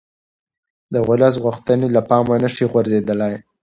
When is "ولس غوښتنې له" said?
1.09-2.01